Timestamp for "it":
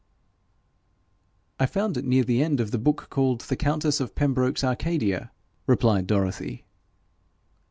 1.95-2.03